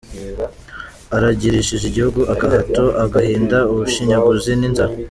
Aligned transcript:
Aragirishije 1.15 1.83
igihugu 1.87 2.21
agahato, 2.33 2.83
agahinda, 3.03 3.57
ubushinyaguzi 3.71 4.51
n’inzara. 4.59 4.93